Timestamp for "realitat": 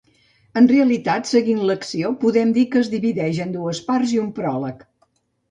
0.69-1.29